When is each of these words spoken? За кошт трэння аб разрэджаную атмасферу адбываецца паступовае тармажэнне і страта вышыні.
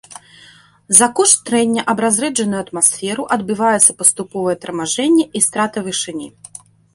За 0.99 1.07
кошт 1.17 1.37
трэння 1.49 1.83
аб 1.93 1.97
разрэджаную 2.05 2.61
атмасферу 2.65 3.27
адбываецца 3.35 3.97
паступовае 4.01 4.57
тармажэнне 4.65 5.25
і 5.39 5.43
страта 5.49 5.77
вышыні. 5.91 6.29